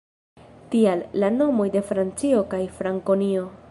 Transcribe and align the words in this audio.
Tial, 0.75 1.03
la 1.25 1.31
nomoj 1.37 1.69
de 1.79 1.85
Francio 1.93 2.45
kaj 2.55 2.67
Frankonio. 2.81 3.51